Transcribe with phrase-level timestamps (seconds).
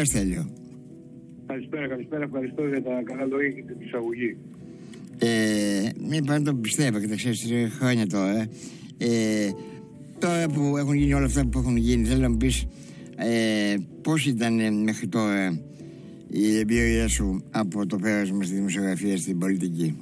[0.00, 0.50] Καλησπέρα Στέλιο.
[1.46, 2.24] Καλησπέρα, καλησπέρα.
[2.24, 4.36] Ευχαριστώ για τα καλά λόγια και την εισαγωγή.
[5.18, 8.46] Ε, μην πάντα το πιστεύω και τα ξέρεις χρόνια τώρα.
[8.98, 9.50] Ε,
[10.18, 12.66] τώρα που έχουν γίνει όλα αυτά που έχουν γίνει, θέλω να μου πεις
[13.16, 15.60] ε, πώς ήταν μέχρι τώρα
[16.28, 19.96] η εμπειρία σου από το πέρασμα στη δημοσιογραφία στην πολιτική;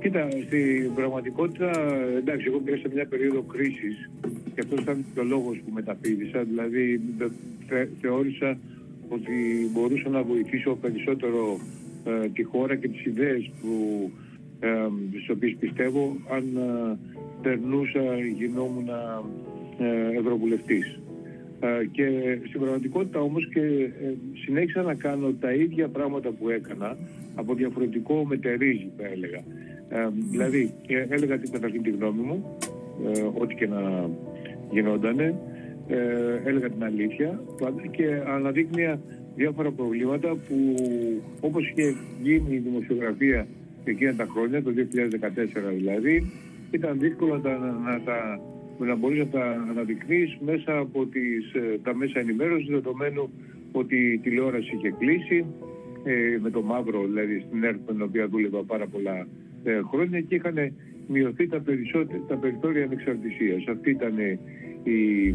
[0.00, 1.70] Κοίτα, στην πραγματικότητα,
[2.16, 4.10] εντάξει, εγώ πήρα σε μια περίοδο κρίσης
[4.54, 6.42] και αυτός ήταν και ο λόγος που μεταπίδησα.
[6.42, 7.00] Δηλαδή,
[7.68, 8.58] θε, θεώρησα
[9.08, 9.32] ότι
[9.72, 11.58] μπορούσα να βοηθήσω περισσότερο
[12.04, 14.10] ε, τη χώρα και τις ιδέες που,
[14.60, 14.68] ε,
[15.10, 16.98] στις οποίες πιστεύω αν ε,
[17.42, 18.00] περνούσα,
[18.38, 18.88] γινόμουν
[19.78, 20.98] ε, ευρωβουλευτής.
[21.64, 26.96] Ε, και στην πραγματικότητα όμως και ε, συνέχισα να κάνω τα ίδια πράγματα που έκανα
[27.34, 29.38] από διαφορετικό μετερίζει θα έλεγα.
[29.88, 30.74] Ε, δηλαδή
[31.08, 32.58] έλεγα την καταρχήν τη γνώμη μου,
[33.38, 34.10] ό,τι και να
[34.70, 35.34] γινότανε,
[36.44, 37.42] έλεγα την αλήθεια
[37.90, 39.00] και αναδείκνυα
[39.34, 40.76] διάφορα προβλήματα που
[41.40, 43.46] όπως είχε γίνει η δημοσιογραφία
[43.84, 44.76] εκείνα τα χρόνια, το 2014
[45.76, 46.32] δηλαδή,
[46.70, 48.40] ήταν δύσκολο να, να τα
[48.78, 53.30] να μπορείς να τα αναδεικνύεις μέσα από τις, ε, τα μέσα ενημέρωσης δεδομένου
[53.72, 55.44] ότι η τηλεόραση είχε κλείσει
[56.04, 59.26] ε, με το μαύρο δηλαδή στην ΕΡΤ με την οποία δούλευα πάρα πολλά
[59.64, 60.72] ε, χρόνια και είχαν
[61.08, 61.62] μειωθεί τα,
[62.28, 63.64] τα περιθώρια ανεξαρτησίας.
[63.68, 65.34] Αυτή ήταν η, ε,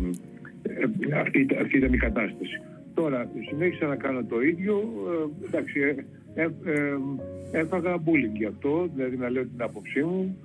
[1.16, 2.62] αυτή, αυτή ήταν η κατάσταση.
[2.94, 4.84] Τώρα συνέχισα να κάνω το ίδιο,
[5.48, 5.80] εντάξει,
[7.52, 10.38] έφαγα bullying γι' αυτό, δηλαδή να λέω την άποψή μου,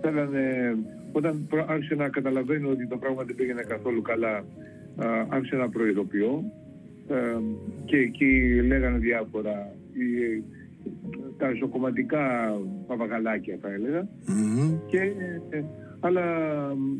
[0.00, 0.76] θέλανε
[1.12, 4.44] όταν άρχισε να καταλαβαίνω ότι το πράγμα δεν πήγαινε καθόλου καλά,
[5.28, 6.44] άρχισε να προειδοποιώ.
[7.84, 9.72] Και εκεί λέγανε διάφορα
[11.38, 12.56] τα ισοκομματικά
[12.86, 14.08] παπαγαλάκια θα έλεγα.
[14.86, 14.98] Και,
[15.50, 15.62] ε,
[16.06, 16.26] αλλά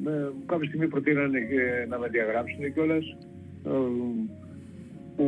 [0.07, 1.39] ε, κάποια στιγμή προτείνανε
[1.89, 3.17] να με διαγράψουν κιόλας.
[3.67, 3.71] Ε,
[5.17, 5.25] που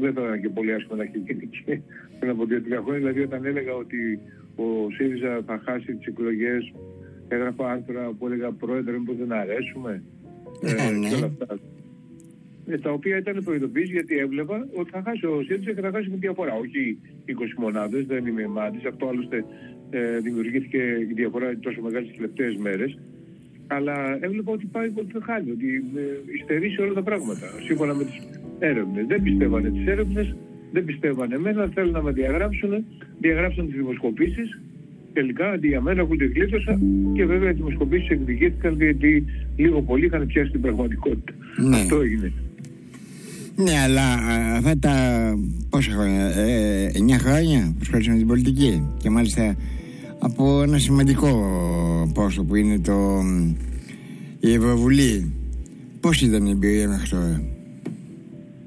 [0.00, 1.80] δεν θα ήταν και πολύ άσχημα να έχει γίνει και
[2.18, 2.98] πριν από δύο-τρία χρόνια.
[2.98, 4.20] Δηλαδή, όταν έλεγα ότι
[4.56, 6.72] ο ΣΥΡΙΖΑ θα χάσει τις εκλογές
[7.28, 10.02] έγραφα άρθρα που έλεγα πρόεδρε μήπως δεν αρέσουμε;
[10.62, 11.08] Ε, ε, ναι.
[11.08, 11.58] και όλα αυτά.
[12.66, 16.10] Ε, τα οποία ήταν προειδοποίηση γιατί έβλεπα ότι θα χάσει ο ΣΥΡΙΖΑ και θα χάσει
[16.10, 16.54] με διαφορά.
[16.54, 18.86] Όχι 20 μονάδες, δεν είμαι μάτι.
[18.86, 19.44] Αυτό άλλωστε
[19.90, 22.98] ε, δημιουργήθηκε η διαφορά τόσο μεγάλη τις τελευταίες μέρες.
[23.66, 26.02] Αλλά έβλεπα ότι πάει ότι θα χάνει, ότι ε,
[26.40, 27.46] υστερεί σε όλα τα πράγματα.
[27.64, 28.18] Σύμφωνα με τις
[28.58, 29.06] έρευνες.
[29.06, 30.36] Δεν πιστεύανε τις έρευνες,
[30.72, 32.84] δεν πιστεύανε εμένα, θέλουν να με διαγράψουν,
[33.20, 34.58] διαγράψαν τις δημοσκοπήσεις
[35.12, 36.78] τελικά αντί για μένα έχουν τη γλίτωσα
[37.14, 39.24] και βέβαια οι δημοσκοπήσεις εκδικήθηκαν γιατί
[39.56, 41.32] λίγο πολύ είχαν πιάσει την πραγματικότητα.
[41.68, 41.76] Ναι.
[41.76, 42.32] Αυτό έγινε.
[43.56, 44.02] Ναι, αλλά
[44.56, 44.94] αυτά τα
[45.70, 49.56] πόσα χρόνια, ε, 9 χρόνια που με την πολιτική και μάλιστα
[50.22, 51.28] από ένα σημαντικό
[52.14, 53.20] πόσο που είναι το,
[54.40, 55.32] η Ευρωβουλή.
[56.00, 57.42] Πώς ήταν η εμπειρία μέχρι τώρα;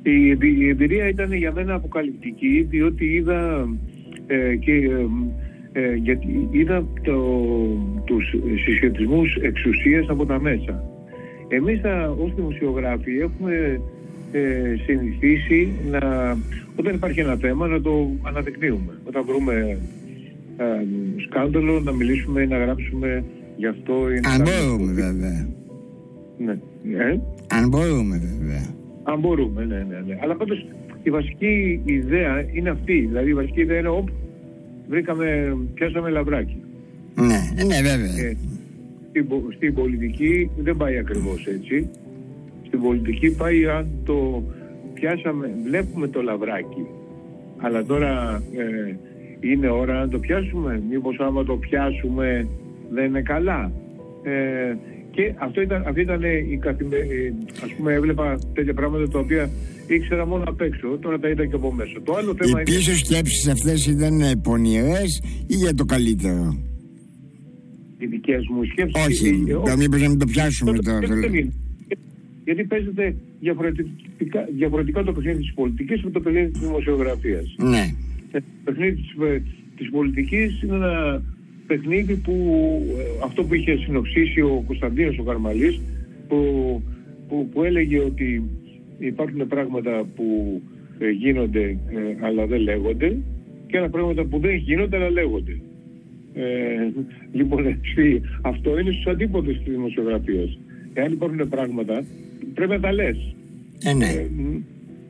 [0.04, 0.28] Η,
[0.60, 3.70] η εμπειρία ήταν για μένα αποκαλυπτική διότι είδα
[4.28, 5.06] ε, και ε,
[5.82, 7.18] ε, γιατί είδα το,
[8.06, 10.84] τους συσχετισμούς εξουσίας από τα μέσα.
[11.48, 13.82] Εμείς θα, ως δημοσιογράφοι έχουμε
[14.32, 16.00] ε, συνηθίσει να,
[16.76, 19.00] όταν υπάρχει ένα θέμα να το αναδεικνύουμε.
[19.08, 19.78] Όταν βρούμε ε,
[21.28, 23.24] σκάνδαλο να μιλήσουμε ή να γράψουμε
[23.58, 23.94] γι' αυτό.
[24.12, 25.48] Ή Αν μπορούμε βέβαια.
[26.38, 26.52] Ναι.
[26.98, 28.66] Ε; Αν μπορούμε βέβαια.
[29.04, 30.18] Αν μπορούμε, ναι, ναι, ναι.
[30.22, 30.66] Αλλά πάντως
[31.04, 33.00] η βασική ιδέα είναι αυτή.
[33.00, 34.14] Δηλαδή η βασική ιδέα είναι όπου
[34.88, 36.64] βρήκαμε, πιάσαμε λαβράκι.
[37.16, 38.28] Ναι, ναι βέβαια.
[38.28, 38.38] Ε,
[39.10, 41.90] στην, στην πολιτική δεν πάει ακριβώς έτσι.
[42.68, 44.44] Στην πολιτική πάει αν το
[44.94, 46.86] πιάσαμε, βλέπουμε το λαβράκι.
[47.58, 48.96] Αλλά τώρα ε,
[49.52, 50.84] είναι ώρα να το πιάσουμε.
[50.90, 52.48] Μήπως άμα το πιάσουμε
[52.92, 53.72] δεν είναι καλά.
[54.24, 54.76] Ε,
[55.12, 57.34] και αυτό ήταν, αυτή ήταν η καθημερινή.
[57.64, 59.50] Ας πούμε έβλεπα τέτοια πράγματα τα οποία
[59.88, 62.02] ήξερα μόνο απ' έξω, τώρα τα είδα και από μέσα.
[62.04, 63.00] Το άλλο θέμα Οι πίσω είναι...
[63.00, 66.58] σκέψεις αυτές ήταν πονηρές ή για το καλύτερο;
[67.98, 69.06] Οι δικές μου σκέψεις.
[69.06, 71.00] Όχι, ε, μήπως να μην το πιάσουμε τώρα.
[72.44, 77.56] Γιατί παίζεται διαφορετικά, διαφορετικά το παιχνίδι της πολιτικής με το παιχνίδι της δημοσιογραφίας.
[77.58, 77.94] Ναι.
[78.36, 79.42] Ε, το παιχνίδι της, ε,
[79.76, 81.24] της πολιτικής είναι ένα
[81.68, 82.36] παιχνίδι που
[83.24, 85.82] αυτό που είχε συνοψίσει ο Κωνσταντίνος ο Καρμαλής
[86.28, 86.38] που,
[87.28, 88.50] που, που έλεγε ότι
[88.98, 90.62] υπάρχουν πράγματα που
[91.00, 93.18] ε, γίνονται ε, αλλά δεν λέγονται
[93.68, 95.60] και άλλα πράγματα που δεν γίνονται αλλά λέγονται.
[96.34, 96.92] Ε,
[97.32, 100.60] λοιπόν, έτσι, αυτό είναι στους αντίποδες της δημοσιογραφίας.
[100.94, 102.04] Εάν υπάρχουν πράγματα,
[102.54, 103.36] πρέπει να τα λες.
[103.84, 104.06] Ε, ναι.
[104.06, 104.30] ε,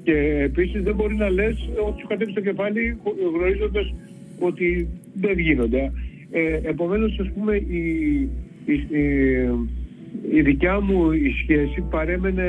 [0.06, 0.18] και
[0.50, 2.98] επίσης δεν μπορεί να λες ότι σου κατέβει στο κεφάλι
[3.36, 3.94] γνωρίζοντας
[4.40, 5.92] ότι δεν γίνονται.
[6.32, 7.84] Ε, επομένως, ας πούμε, η,
[8.66, 9.04] η, η,
[10.32, 12.48] η δικιά μου η σχέση παρέμενε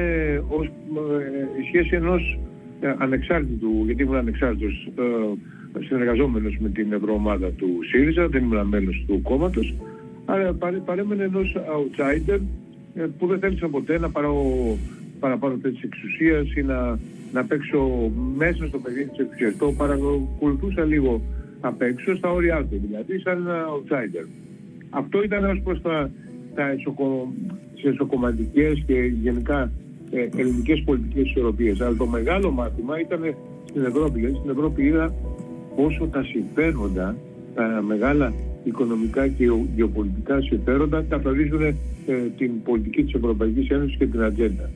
[0.49, 2.39] ως ε, η σχέση ενός
[2.81, 9.05] ε, ανεξάρτητου, γιατί ήμουν ανεξάρτητος ε, συνεργαζόμενος με την ευρωομάδα του ΣΥΡΙΖΑ, δεν ήμουν μέλος
[9.07, 9.75] του κόμματος,
[10.25, 12.41] αλλά παρέμενε ενός outsider
[12.95, 14.35] ε, που δεν θέλησα ποτέ να πάρω
[15.21, 16.99] παραπάνω θέση εξουσίας ή να,
[17.33, 19.57] να παίξω μέσα στο παιδί της εξουσίας.
[19.57, 21.21] Το παρακολουθούσα λίγο
[21.61, 24.27] απ' έξω, στα όρια του δηλαδή, σαν ένα outsider.
[24.91, 26.11] Αυτό ήταν ως προς τα,
[26.55, 26.75] τα
[27.83, 29.71] εσωκομματικές και γενικά
[30.11, 31.81] ε, ελληνικές πολιτικές ισορροπίες.
[31.81, 33.35] Αλλά το μεγάλο μάθημα ήταν
[33.69, 34.21] στην Ευρώπη.
[34.21, 35.15] Γιατί στην Ευρώπη είδα
[35.77, 37.17] πόσο τα συμφέροντα,
[37.55, 38.33] τα μεγάλα
[38.65, 39.45] οικονομικά και
[39.75, 41.75] γεωπολιτικά συμφέροντα καθορίζουν ε,
[42.37, 44.71] την πολιτική της Ευρωπαϊκής Ένωσης και την ατζέντα.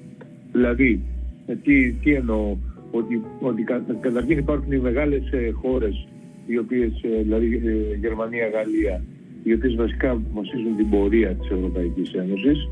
[0.53, 1.20] Δηλαδή, ε,
[1.55, 2.57] τι, τι εννοώ,
[2.91, 6.09] ότι, ότι κα, καταρχήν υπάρχουν οι μεγάλες ε, χώρες,
[6.47, 9.03] οι οποίες, ε, δηλαδή ε, Γερμανία, Γαλλία,
[9.43, 12.69] οι οποίες βασικά βασίζουν την πορεία της Ευρωπαϊκής Ένωσης.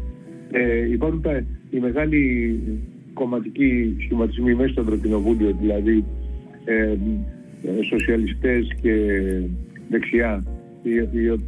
[0.50, 2.20] Ε, υπάρχουν τα, οι μεγάλοι
[3.14, 6.04] κομματικοί σχηματισμοί μέσα στο Ευρωκοινοβούλιο, δηλαδή
[6.64, 6.96] ε,
[7.88, 8.94] σοσιαλιστές και
[9.88, 10.44] δεξιά,
[10.82, 11.40] οι, οι,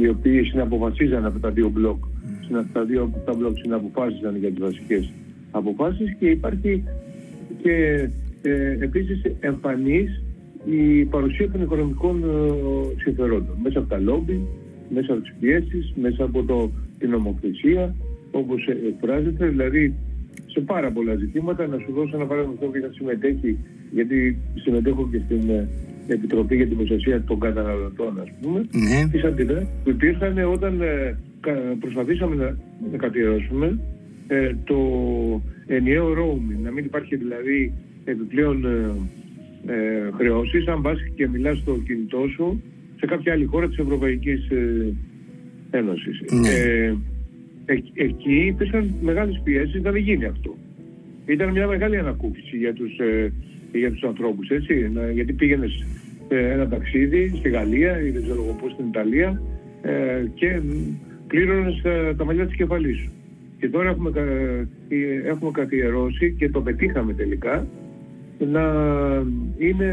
[0.00, 2.04] οι οποίοι συναποφασίζαν από τα δύο μπλοκ,
[2.72, 5.12] τα δύο τα μπλοκ συναποφάσιζαν για τις βασικές
[5.52, 6.84] αποφάσεις και υπάρχει
[7.62, 8.08] και
[8.42, 10.22] ε, επίσης εμφανής
[10.64, 14.46] η παρουσία των οικονομικών ε, συμφερόντων μέσα από τα λόμπι,
[14.94, 17.94] μέσα από τις πιέσεις, μέσα από το, την νομοθεσία
[18.30, 19.94] όπως εκφράζεται, δηλαδή
[20.46, 21.66] σε πάρα πολλά ζητήματα.
[21.66, 23.58] Να σου δώσω ένα παράδειγμα που είχα συμμετέχει,
[23.92, 25.68] γιατί συμμετέχω και στην ε,
[26.06, 28.58] Επιτροπή για την Προστασία των Καταναλωτών, ας πούμε.
[28.58, 29.08] Ναι.
[29.12, 31.16] Τις αντιδράσει που υπήρχαν όταν ε,
[31.80, 32.56] προσπαθήσαμε να,
[32.90, 33.78] να κατηρώσουμε
[34.26, 34.76] ε, το
[35.66, 36.62] ενιαίο roaming.
[36.62, 37.72] Να μην υπάρχει δηλαδή
[38.04, 38.94] επιπλέον ε,
[39.66, 42.62] ε, χρεώσεις αν πας και μιλάς στο κινητό σου
[42.96, 44.94] σε κάποια άλλη χώρα της Ευρωπαϊκής ε,
[45.70, 46.20] Ένωσης.
[46.40, 46.48] Ναι.
[46.48, 46.94] Ε,
[47.94, 50.56] εκεί υπήρχαν μεγάλες πιέσεις να μην γίνει αυτό.
[51.26, 53.32] Ήταν μια μεγάλη ανακούφιση για τους, ε,
[53.72, 54.90] για τους ανθρώπους, έτσι.
[54.92, 55.86] Να, γιατί πήγαινες
[56.28, 59.42] ένα ταξίδι στη Γαλλία ή δεν ξέρω πού στην Ιταλία
[59.82, 60.60] ε, και
[61.26, 61.82] πλήρωνες
[62.16, 63.12] τα μαλλιά της κεφαλής σου.
[63.62, 64.10] Και τώρα έχουμε,
[64.88, 67.66] ε, έχουμε καθιερώσει και το πετύχαμε τελικά
[68.38, 68.62] να
[69.58, 69.88] είναι,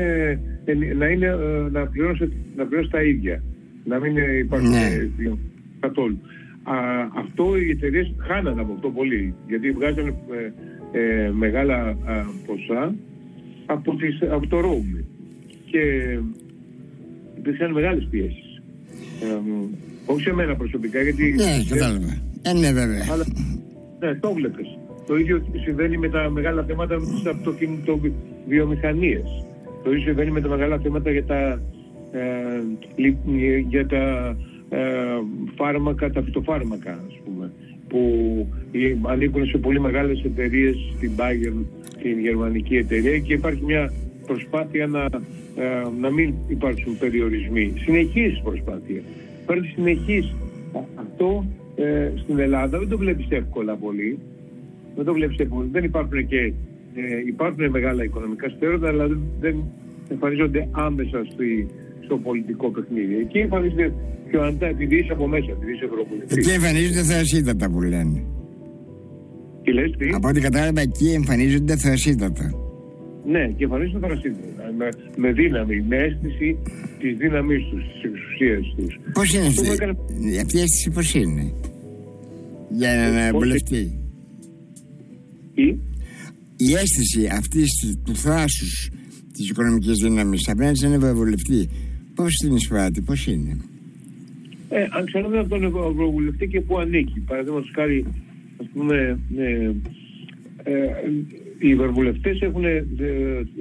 [0.97, 3.43] να, είναι, ε, να, πληρώσει, να πληρώσει τα ίδια.
[3.83, 5.07] Να μην υπάρχουν ναι.
[5.79, 6.21] καθόλου.
[6.63, 6.75] Α,
[7.15, 9.33] αυτό οι εταιρείες χάνανε από αυτό πολύ.
[9.47, 10.13] Γιατί βγάζανε
[10.91, 11.97] ε, μεγάλα
[12.45, 12.95] ποσά
[13.65, 15.03] από, τις, από το roaming.
[15.65, 16.17] Και
[17.37, 18.61] υπήρχαν μεγάλες πιέσεις.
[20.05, 21.35] όχι σε μένα προσωπικά, γιατί...
[21.37, 22.21] Ναι, κατάλαβα.
[22.41, 23.05] Ε, ναι, βέβαια.
[23.11, 23.25] Αλλά,
[23.99, 24.77] ναι, το βλέπεις.
[25.07, 29.21] Το ίδιο συμβαίνει με τα μεγάλα θέματα της αυτοκινητοβιομηχανίε.
[29.83, 31.61] Το ίδιο συμβαίνει με τα μεγάλα θέματα για τα,
[32.11, 32.61] ε,
[33.67, 34.35] για τα
[34.69, 34.77] ε,
[35.55, 37.51] φάρμακα, τα φυτοφάρμακα, ας πούμε,
[37.87, 38.01] που
[39.01, 41.65] ανήκουν σε πολύ μεγάλες εταιρείες, στην Bayern,
[42.01, 43.91] την γερμανική εταιρεία και υπάρχει μια
[44.25, 47.73] προσπάθεια να, ε, να μην υπάρξουν περιορισμοί.
[47.77, 49.01] Συνεχής προσπάθεια.
[49.43, 50.35] Υπάρχει συνεχής.
[50.95, 51.45] Αυτό
[51.83, 54.19] ε, στην Ελλάδα δεν το βλέπεις εύκολα πολύ.
[54.95, 55.67] Δεν το βλέπεις εύκολα.
[55.71, 56.53] Δεν υπάρχουν και
[56.95, 59.07] ε, υπάρχουν μεγάλα οικονομικά συμφέροντα, αλλά
[59.39, 59.55] δεν
[60.09, 61.67] εμφανίζονται άμεσα στη,
[62.05, 63.15] στο πολιτικό παιχνίδι.
[63.17, 63.93] Εκεί εμφανίζεται
[64.29, 66.37] πιο αντά, επειδή είσαι από μέσα, επειδή είσαι ευρωβουλευτής.
[66.37, 68.23] Εκεί εμφανίζονται θεασίτατα που λένε.
[69.63, 72.53] Τι λες, τι; Από ό,τι κατάλαβα, εκεί εμφανίζονται θεασίτατα.
[73.25, 74.73] Ναι, και εμφανίζονται θεασίτατα.
[74.77, 76.57] Με, με δύναμη, με αίσθηση
[76.99, 78.99] της δύναμής τους, της εξουσίας τους.
[79.13, 79.97] Πώς είναι αυτή, έκανε...
[80.41, 81.53] αυτή η αίσθηση, πώς είναι;
[82.69, 83.99] Για έναν βουλευτή.
[85.53, 85.63] Τι;
[86.57, 88.89] Η αίσθηση αυτής του θράσους
[89.33, 91.69] της οικονομικής δύναμης απέναντι σε έναν ευρωβουλευτή,
[92.15, 93.57] πώς την εισπράττει, πώς είναι;
[94.69, 97.19] Ε, αν ξέρουμε από τον ευρωβουλευτή και πού ανήκει.
[97.19, 98.05] Παραδείγματος χάρη,
[98.61, 99.71] ας πούμε, ε,
[100.63, 100.89] ε,
[101.59, 102.85] οι ευρωβουλευτές έχουν ε,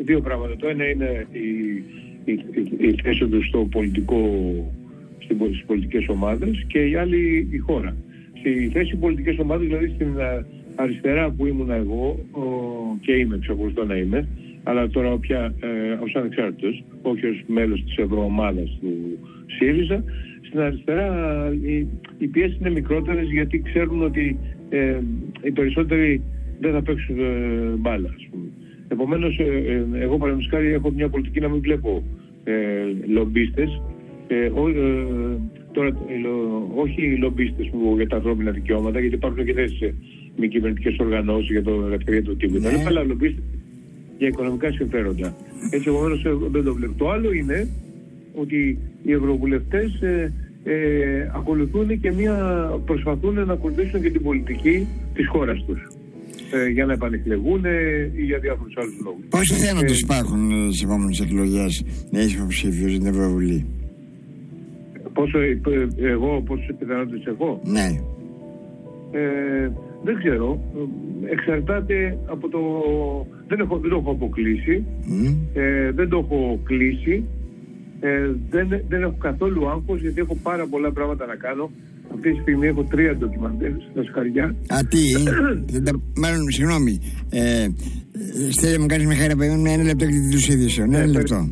[0.05, 0.57] δύο πράγματα.
[0.57, 1.49] Το ένα είναι η,
[2.25, 4.21] η, η, η θέση τους στο πολιτικό,
[5.19, 7.97] στις πολιτικές ομάδες και η άλλη η χώρα
[8.39, 12.19] στη θέση πολιτικές ομάδες, δηλαδή στην ε, αριστερά που ήμουν εγώ
[13.01, 14.29] και είμαι, εξακολουθώ να είμαι,
[14.63, 20.05] αλλά τώρα πια ε, ως ανεξάρτητος, όχι ως μέλος της ευρωομάδας του ΣΥΡΙΖΑ,
[20.49, 21.09] στην αριστερά
[21.63, 21.87] οι,
[22.19, 24.99] οι πιέσεις είναι μικρότερες γιατί ξέρουν ότι ε,
[25.43, 26.23] οι περισσότεροι
[26.61, 28.45] δεν θα παίξουν ε, μπάλα, ας πούμε.
[28.89, 32.03] Επομένως, ε, ε εγώ παραδείγματος έχω μια πολιτική να μην βλέπω
[32.45, 32.55] ε,
[33.07, 33.83] λομπίστες,
[34.27, 34.51] ε,
[35.79, 35.91] Τώρα,
[36.75, 39.79] όχι οι λομπίστε που για τα ανθρώπινα δικαιώματα, γιατί υπάρχουν και θέσεις
[40.37, 42.85] μη κυβερνητικές οργανώσεις για το ελευθερία του τύπου ναι.
[42.87, 43.43] αλλά λομπίστε
[44.19, 45.37] για οικονομικά συμφέροντα.
[45.71, 46.93] Έτσι, επομένως δεν το βλέπω.
[46.97, 47.69] Το άλλο είναι
[48.35, 50.33] ότι οι ευρωβουλευτές ε,
[50.65, 52.35] ε, ακολουθούν και μια,
[52.87, 55.81] προσπαθούν να ακολουθήσουν και την πολιτική της χώρας τους.
[56.53, 57.65] ε, για να επανεκλεγούν
[58.17, 59.25] ή για διάφορους άλλους λόγους.
[59.29, 63.67] Πόσοι θένοντε υπάρχουν στις επόμενες εκλογές να είσαι υποψήφιο στην Ευρωβουλή;
[65.19, 65.39] Πόσο,
[66.15, 67.61] εγώ, πόσε πιθανότητε έχω.
[67.65, 67.89] Ναι.
[69.11, 69.71] Ε,
[70.05, 70.61] δεν ξέρω.
[71.33, 72.61] Εξαρτάται από το.
[73.49, 74.85] Δεν, έχω, δεν το έχω αποκλείσει.
[75.55, 77.25] Ε, δεν το έχω κλείσει.
[78.01, 81.71] Ε, δεν, δεν έχω καθόλου άγχος γιατί έχω πάρα πολλά πράγματα να κάνω.
[82.15, 84.45] Αυτή τη στιγμή έχω τρία ντοκιμαντέρ στα σκαριά.
[84.45, 84.99] Α, τι,
[86.17, 86.99] μάλλον, συγγνώμη.
[87.31, 87.67] Ε,
[88.51, 90.95] Στέλνε μου κάνεις με χάρη να ένα λεπτό και την ειδήσεων.
[90.95, 91.49] Ένα λεπτό.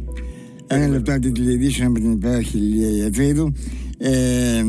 [0.69, 3.53] Ένα λεπτό από την ειδήσεων από την υπέροχη Λία Ιατρίδου.
[3.99, 4.63] Ε,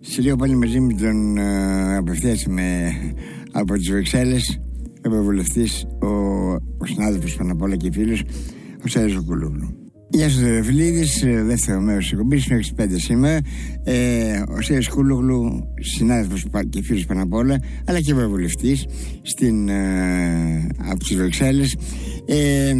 [0.00, 2.90] σε λίγο πάλι μαζί με τον ε, απευθείας με,
[3.52, 4.60] από τις Βρυξέλλες
[5.04, 6.06] ο ευρωβουλευτής, ο,
[6.54, 8.22] ο συνάδελφος πάνω απ' όλα και φίλος,
[8.84, 9.83] ο Σέριος Κουλούβλου.
[10.14, 11.04] Γεια σας, Δερεφιλίδη.
[11.42, 13.40] Δεύτερο μέρος της εκπομπής μέχρι τις 5 σήμερα.
[13.84, 18.86] Ε, ο Σέρι Κούλογλου, συνάδελφος και φίλος πάνω απ' όλα, αλλά και ευρωβουλευτής
[19.68, 21.76] ε, από τις Βρυξέλλες.
[22.26, 22.70] Ε,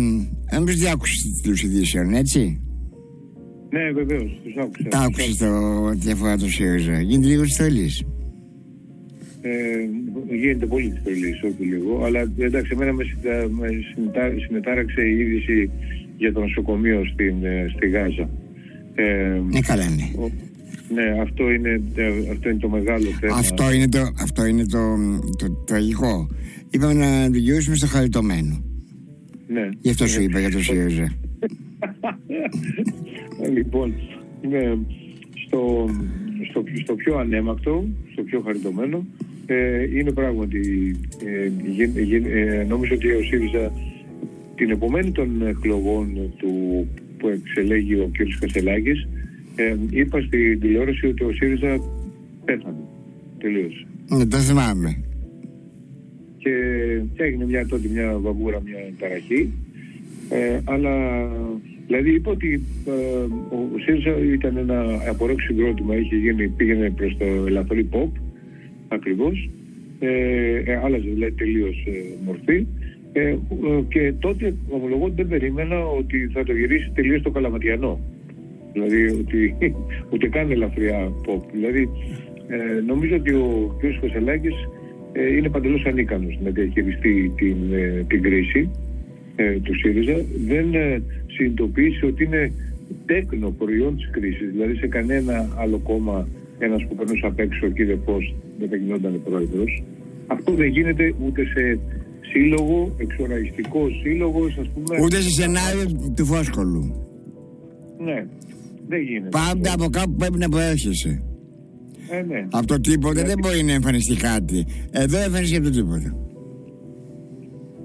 [0.51, 2.61] αν δεν άκουσε τους ειδήσεων, έτσι;
[3.71, 4.89] Ναι, βεβαίως, τους άκουσα.
[4.89, 7.01] Τα άκουσες το διαφορά του ΣΥΡΙΖΑ.
[7.01, 7.55] Γίνεται λίγο τη
[9.41, 11.11] Ε, γίνεται πολύ τη
[11.47, 12.05] όχι λίγο.
[12.05, 13.05] Αλλά εντάξει, εμένα με,
[13.51, 13.69] με
[14.47, 15.71] συνετάραξε η είδηση
[16.17, 18.29] για το νοσοκομείο στην, ε, στη Γάζα.
[18.95, 20.29] Ε, ναι, καλά ναι.
[20.89, 23.37] Ναι, αυτό είναι, ε, αυτό είναι το μεγάλο θέμα.
[23.37, 24.79] Αυτό είναι το, αυτό είναι το,
[25.39, 26.29] το, το τραγικό.
[26.71, 28.65] Είπαμε να δικαιώσουμε στο χαριτωμένο.
[29.47, 29.69] Ναι.
[29.81, 31.13] Γι' αυτό σου είπα για το ΣΥΡΙΖΑ.
[33.55, 33.95] λοιπόν,
[34.49, 34.77] ναι,
[35.47, 35.89] στο,
[36.51, 39.07] στο, στο, πιο ανέμακτο, στο πιο χαριτωμένο,
[39.47, 40.95] ε, είναι πράγματι,
[41.27, 41.51] ε,
[42.61, 43.73] ε, νομίζω ότι ο ΣΥΡΙΖΑ
[44.55, 46.87] την επομένη των εκλογών του
[47.19, 48.41] που εξελέγει ο κ.
[48.41, 49.09] Κασελάκης
[49.57, 51.81] ε, είπα στην τηλεόραση ότι ο ΣΥΡΙΖΑ
[52.45, 52.77] πέθανε.
[53.39, 53.87] Τελείωσε.
[54.09, 55.03] Ναι, το θυμάμαι.
[56.39, 56.51] Και,
[57.17, 59.53] έγινε μια τότε μια βαβούρα, μια ταραχή.
[60.29, 60.93] Ε, αλλά
[61.87, 62.93] δηλαδή είπα ότι ε,
[63.55, 68.11] ο ΣΥΡΙΖΑ ήταν ένα απορρόξιο συγκρότημα, είχε γίνει, πήγαινε προς το ελαφρύ pop
[68.89, 69.51] ακριβώς.
[69.99, 71.93] Ε, ε, άλλαζε δηλαδή τελείως ε,
[72.25, 72.67] μορφή
[73.17, 73.37] ε, ε,
[73.89, 78.01] και τότε ομολογώ ότι δεν περίμενα ότι θα το γυρίσει τελείως το καλαματιανό.
[78.73, 79.57] Δηλαδή ότι
[80.13, 81.41] ούτε καν ελαφριά pop.
[81.53, 81.89] Δηλαδή
[82.49, 84.01] ε, νομίζω ότι ο κ.
[84.01, 84.55] Κωσελάκης
[85.13, 88.71] ε, είναι παντελώς ανίκανος να διαχειριστεί την, ε, την κρίση
[89.37, 90.25] ε, του ΣΥΡΙΖΑ.
[90.47, 92.53] Δεν ε, συνειδητοποίησε ότι είναι
[93.07, 94.51] τέκνο προϊόν της κρίσης.
[94.51, 96.29] Δηλαδή σε κανένα άλλο κόμμα
[96.59, 98.05] ένας που περνούσε απ' έξω ο κ.
[98.05, 99.83] Πώς δεν θα γινόταν πρόεδρος.
[100.27, 101.79] Αυτό δεν γίνεται ούτε σε
[102.35, 105.03] σύλλογο, εξοραϊστικό σύλλογος, ας πούμε.
[105.03, 105.85] Ούτε σε σενάριο
[106.17, 106.83] του Φόσκολου.
[107.99, 108.27] Ναι,
[108.89, 109.29] δεν γίνεται.
[109.29, 111.23] Πάντα από κάπου πρέπει να προέρχεσαι.
[112.11, 112.47] Ε, ναι.
[112.51, 114.67] Από το τίποτα δεν μπορεί να εμφανιστεί κάτι.
[114.91, 116.17] Εδώ εμφανιστεί από το τίποτα.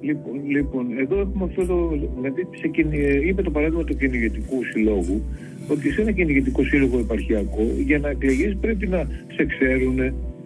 [0.01, 1.89] Λοιπόν, λοιπόν, εδώ έχουμε αυτό το.
[2.15, 2.67] Δηλαδή, σε,
[3.27, 5.21] είπε το παράδειγμα του κυνηγετικού συλλόγου
[5.67, 9.97] ότι σε ένα κυνηγετικό σύλλογο επαρχιακό για να εκλεγείς πρέπει να σε ξέρουν,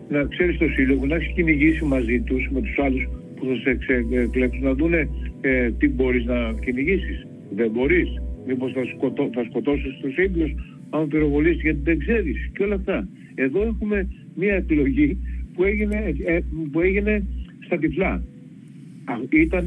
[0.10, 3.08] να ξέρεις το σύλλογο, να έχεις κυνηγήσει μαζί τους με τους άλλους
[3.44, 5.10] που θα σε εκλέξουν να δούνε
[5.42, 7.28] ε, τι μπορείς να κυνηγήσεις.
[7.56, 8.10] Δεν μπορείς.
[8.48, 10.52] Μήπως θα, σκοτώ, θα σκοτώσεις τους ίδιους
[10.90, 13.08] αν πυροβολήσεις γιατί δεν ξέρεις και όλα αυτά.
[13.36, 15.18] Εδώ έχουμε μια εκλογή
[15.54, 16.40] που έγινε, ε,
[16.72, 17.24] που έγινε
[17.66, 18.24] στα τυφλά.
[19.30, 19.66] Ήταν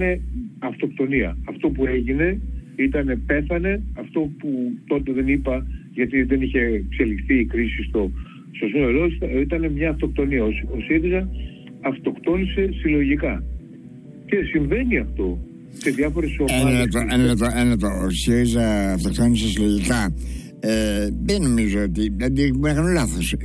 [0.58, 1.36] αυτοκτονία.
[1.44, 2.40] Αυτό που έγινε
[2.76, 3.82] ήταν πέθανε.
[3.94, 8.10] Αυτό που τότε δεν είπα γιατί δεν είχε εξελιχθεί η κρίση στο,
[8.52, 10.44] στο σύνολό ήταν μια αυτοκτονία.
[10.44, 11.28] Ο, ο ΣΥΡΙΖΑ
[11.80, 13.44] αυτοκτόνησε συλλογικά.
[14.26, 15.38] Και συμβαίνει αυτό
[15.78, 16.70] σε διάφορες ομάδες.
[16.70, 17.86] Ένα λεπτό, ένα λεπτό, ένα λεπτό.
[18.04, 20.14] Ο ΣΥΡΙΖΑ αυτοκτόνησε συλλογικά.
[20.60, 22.12] Ε, δεν νομίζω ότι.
[22.16, 23.32] Δηλαδή, μπορεί να κάνω λάθος.
[23.32, 23.36] Ε,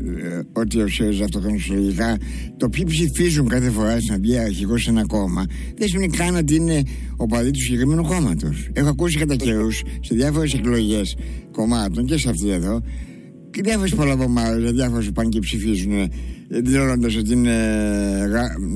[0.53, 2.17] ότι ο ΣΥΡΙΖΑ αυτοκτόνησε συλλογικά.
[2.57, 5.45] Το ποιοι ψηφίζουν κάθε φορά να βγει αρχηγός σε ένα κόμμα
[5.77, 6.81] δεν σημαίνει καν ότι είναι
[7.17, 8.69] ο παδί του συγκεκριμένου κόμματος.
[8.73, 11.17] Έχω ακούσει κατά καιρούς σε διάφορες εκλογές
[11.51, 12.81] κομμάτων και σε αυτή εδώ
[13.51, 16.11] και διάφορες πολλαπομάδε, διάφορες που πάνε και ψηφίζουν
[16.59, 17.57] δηλώνοντα ότι είναι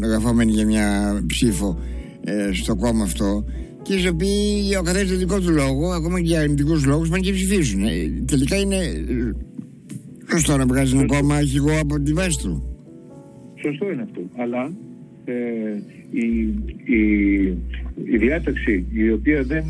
[0.03, 1.79] γραφόμενοι για μια ψήφο
[2.23, 3.45] ε, στο κόμμα αυτό
[3.81, 7.21] και οι οποίοι ο καθένα το δικό του λόγο, ακόμα και για αρνητικούς λόγους, πάνε
[7.21, 7.83] και ψηφίζουν.
[7.83, 9.31] Ε, τελικά είναι ε,
[10.31, 12.63] σωστό να βγάζει ένα κόμμα αρχηγό από τη βάση του.
[13.61, 14.21] Σωστό είναι αυτό.
[14.35, 14.71] Αλλά
[15.25, 15.33] ε,
[16.11, 16.25] η,
[16.83, 17.01] η,
[18.13, 19.65] η διάταξη η οποία δεν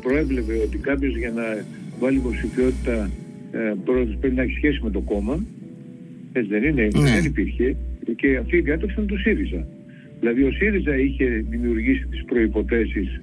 [0.00, 1.64] προέβλεπε ότι κάποιος για να
[2.00, 3.10] βάλει υποψηφιότητα
[3.52, 3.74] ε,
[4.20, 5.44] πρέπει να έχει σχέση με το κόμμα
[6.36, 7.10] έτσι δεν είναι, ναι.
[7.16, 7.76] δεν υπήρχε
[8.16, 9.66] και αυτή η διάταξη ήταν του ΣΥΡΙΖΑ.
[10.20, 13.20] Δηλαδή ο ΣΥΡΙΖΑ είχε δημιουργήσει τις προϋποθέσεις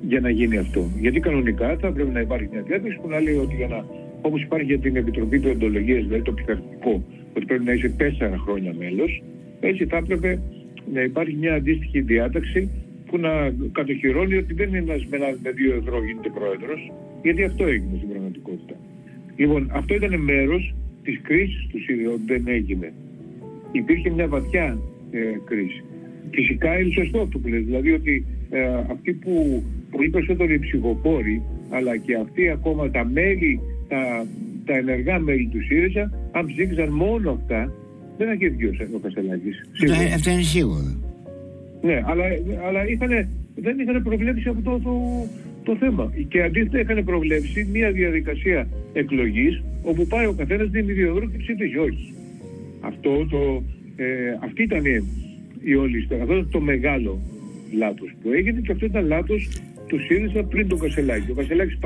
[0.00, 0.90] για να γίνει αυτό.
[1.00, 3.84] Γιατί κανονικά θα πρέπει να υπάρχει μια διάταξη που να λέει ότι για να,
[4.20, 8.36] όπως υπάρχει για την Επιτροπή του Εντολογίας, δηλαδή το πειθαρχικό, ότι πρέπει να είσαι τέσσερα
[8.38, 9.22] χρόνια μέλος,
[9.60, 10.40] έτσι θα έπρεπε
[10.92, 12.70] να υπάρχει μια αντίστοιχη διάταξη
[13.06, 13.30] που να
[13.72, 18.74] κατοχυρώνει ότι δεν είναι ένας με, δύο ευρώ γίνεται πρόεδρος, γιατί αυτό έγινε στην πραγματικότητα.
[19.36, 20.74] Λοιπόν, αυτό ήταν μέρος
[21.06, 22.88] της κρίσης του ΣΥΡΙΖΑ, δεν έγινε.
[23.72, 24.78] Υπήρχε μια βαθιά
[25.10, 25.82] ε, κρίση.
[26.30, 28.14] Φυσικά είναι σωστό αυτό που λέει, δηλαδή ότι
[28.50, 34.26] ε, αυτοί που πολύ περισσότερο οι ψηφοφόροι, αλλά και αυτοί ακόμα τα μέλη, τα,
[34.64, 37.72] τα ενεργά μέλη του ΣΥΡΙΖΑ, αν ψήφισαν μόνο αυτά,
[38.16, 39.56] δεν θα είχε βγει ο Κασελάκης.
[40.14, 40.88] Αυτό είναι σίγουρο.
[41.82, 42.24] Ναι, αλλά,
[42.66, 44.92] αλλά είχαν, δεν είχαν προβλέψει αυτό το, το,
[45.66, 46.12] το θέμα.
[46.28, 51.38] Και αντίθετα είχαν προβλέψει μια διαδικασία εκλογής όπου πάει ο καθένας δίνει δύο ευρώ και
[51.38, 52.14] ψήφιζε όχι.
[52.80, 53.62] Αυτό το,
[53.96, 54.06] ε,
[54.42, 54.84] αυτή ήταν
[55.62, 56.22] η όλη ιστορία.
[56.22, 57.12] Αυτό ήταν το μεγάλο
[57.72, 59.48] λάθος που έγινε και αυτό ήταν λάθος
[59.88, 61.30] του ΣΥΡΙΖΑ πριν τον Κασελάκη.
[61.30, 61.78] Ο Κασελάκης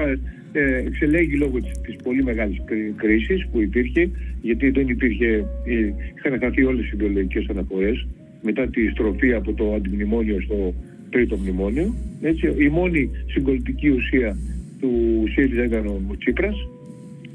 [0.52, 2.58] ε, εξελέγει λόγω της, της πολύ μεγάλης
[2.96, 4.10] κρίσης που υπήρχε
[4.42, 5.28] γιατί δεν υπήρχε,
[5.64, 8.06] ε, είχαν χαθεί όλες οι ιδεολογικές αναφορές
[8.42, 10.74] μετά τη στροφή από το αντιμνημόνιο στο
[11.10, 11.94] τρίτο μνημόνιο.
[12.20, 14.36] Έτσι, η μόνη συγκολητική ουσία
[14.80, 14.90] του
[15.34, 16.56] ΣΥΡΙΖΑ ήταν ο Τσίπρας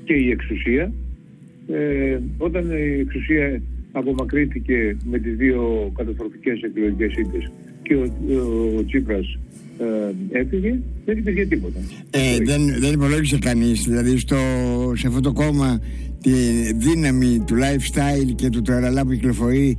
[0.03, 0.93] και η εξουσία.
[1.67, 7.51] Ε, όταν η εξουσία απομακρύνθηκε με τις δύο καταστροφικές εκλογικές ήττες
[7.81, 8.03] και ο,
[8.77, 9.37] ο, Τσίπρας
[10.31, 11.79] ε, έφυγε, δεν υπήρχε τίποτα.
[12.09, 14.35] Ε, δεν, δεν υπολόγισε κανείς, δηλαδή στο,
[14.95, 15.81] σε αυτό το κόμμα
[16.21, 16.31] τη
[16.75, 19.77] δύναμη του lifestyle και του τραλά που κυκλοφορεί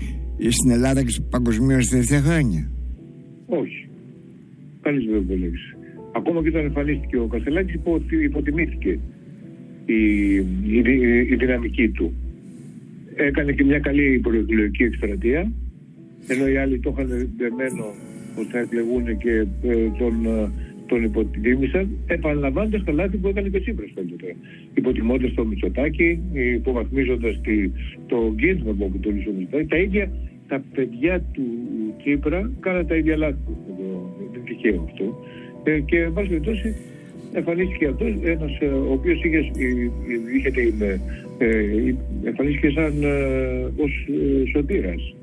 [0.48, 2.70] στην Ελλάδα και παγκοσμίως τα τελευταία χρόνια.
[3.46, 3.86] Όχι.
[4.87, 5.76] Κανεί δεν υπολόγισε.
[6.12, 8.99] Ακόμα και όταν εμφανίστηκε ο Καστελάκη, υπο, υποτιμήθηκε
[9.87, 10.00] η,
[10.35, 12.12] η, η, η, δυναμική του.
[13.14, 15.52] Έκανε και μια καλή προεκλογική εκστρατεία,
[16.26, 17.85] ενώ οι άλλοι το είχαν δεμένο
[18.38, 20.50] ότι θα εκλεγούν και ε, τον, ε,
[20.87, 24.37] τον υποτιμήσαν, επαναλαμβάνοντας τα λάθη που έκανε και ο Τσίπρας τότε.
[24.75, 27.40] Υποτιμώντας το Μητσοτάκι, υποβαθμίζοντας
[28.07, 30.11] το Γκίνσμα που τον Μητσοτάκι, τα ίδια
[30.48, 31.42] τα παιδιά του
[31.98, 33.37] Τσίπρα κάναν τα ίδια λάθη.
[34.32, 35.04] Δεν τυχαίο αυτό.
[35.64, 36.76] Ε, και εν πάση περιπτώσει
[37.32, 39.50] εμφανίστηκε αυτός ένας ε, ο οποίος είχε,
[40.37, 40.82] είχε την,
[41.38, 45.14] ε, εμφανίστηκε σαν ε, ως ε, σωτήρας.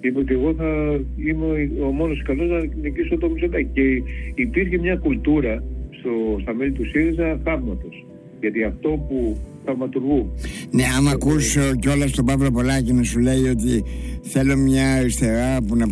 [0.00, 3.70] Είπε ότι εγώ θα είμαι ο μόνος καλός να νικήσω το Μητσοτάκι.
[3.72, 4.02] Και
[4.34, 8.04] υπήρχε μια κουλτούρα στο, στα μέλη του ΣΥΡΙΖΑ θαύματος.
[8.40, 9.36] Γιατί αυτό που
[9.70, 10.30] θαυματουργού.
[10.70, 13.84] Ναι, άμα ακούς κιόλας τον Παύλο Πολάκη να σου λέει ότι
[14.22, 15.86] θέλω μια αριστερά που να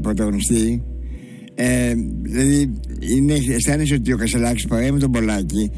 [0.00, 0.82] πρωταγωνιστεί.
[1.54, 2.72] Ε, δηλαδή,
[3.16, 5.70] είναι, αισθάνεσαι ότι ο Κασελάκης παρέα με τον Πολάκη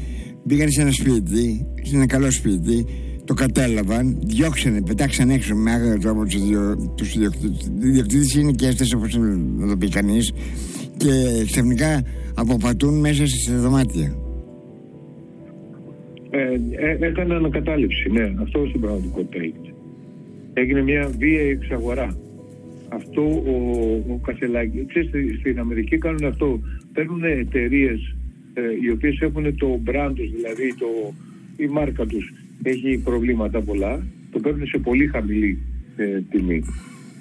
[0.47, 2.85] πήγαν σε ένα σπίτι, σε ένα καλό σπίτι,
[3.25, 6.23] το κατέλαβαν, διώξανε, πετάξαν έξω με άγριο τρόπο
[6.95, 8.39] τους ιδιοκτήτε.
[8.39, 9.17] είναι και έστε όπως
[9.57, 10.31] να το πει κανείς,
[10.97, 11.09] και
[11.45, 12.03] ξαφνικά
[12.35, 14.24] αποπατούν μέσα σε δωμάτια.
[16.35, 19.73] Ε, ε, έκανε ανακατάληψη, ναι, αυτό στην πραγματικότητα έγινε.
[20.53, 22.17] Έγινε μια βία εξαγορά.
[22.89, 23.55] Αυτό ο,
[24.13, 26.59] ο Κασελάκη, ξέρεις, στην Αμερική κάνουν αυτό.
[26.93, 28.15] Παίρνουν εταιρείες
[28.53, 31.13] ε, οι οποίες έχουν το brand τους, δηλαδή το,
[31.57, 35.57] η μάρκα τους έχει προβλήματα πολλά, το παίρνουν σε πολύ χαμηλή
[35.95, 36.63] ε, τιμή.